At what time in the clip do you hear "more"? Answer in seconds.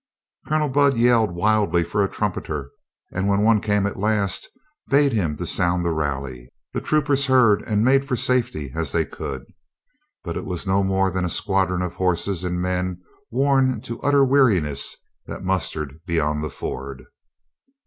10.81-11.11